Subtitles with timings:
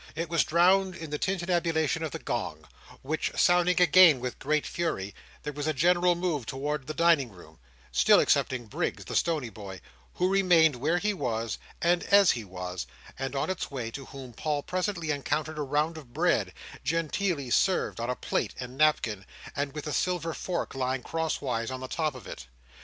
[0.15, 2.65] It was drowned in the tintinnabulation of the gong,
[3.03, 7.59] which sounding again with great fury, there was a general move towards the dining room;
[7.91, 9.79] still excepting Briggs the stony boy,
[10.15, 12.87] who remained where he was, and as he was;
[13.19, 16.51] and on its way to whom Paul presently encountered a round of bread,
[16.83, 19.23] genteelly served on a plate and napkin,
[19.55, 22.47] and with a silver fork lying crosswise on the top of it.